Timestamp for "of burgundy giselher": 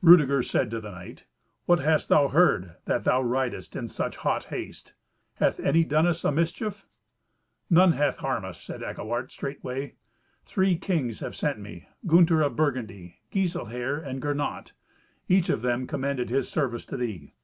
12.42-13.96